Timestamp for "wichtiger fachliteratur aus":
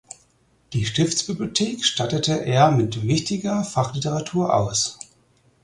3.05-4.97